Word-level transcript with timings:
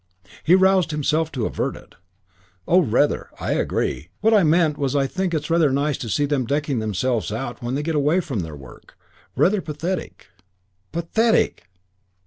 He 0.43 0.55
roused 0.55 0.89
himself 0.89 1.31
to 1.31 1.45
avert 1.45 1.75
it. 1.75 1.93
"Oh, 2.67 2.79
rather. 2.81 3.29
I 3.39 3.51
agree. 3.51 4.09
What 4.21 4.33
I 4.33 4.41
meant 4.41 4.75
was 4.79 4.95
I 4.95 5.05
think 5.05 5.31
it's 5.31 5.51
rather 5.51 5.69
nice 5.71 5.95
to 5.99 6.09
see 6.09 6.25
them 6.25 6.47
decking 6.47 6.79
themselves 6.79 7.31
out 7.31 7.61
when 7.61 7.75
they 7.75 7.83
get 7.83 7.93
away 7.93 8.19
from 8.19 8.39
their 8.39 8.55
work. 8.55 8.97
Rather 9.35 9.61
pathetic." 9.61 10.25
"Pathetic!" 10.91 11.69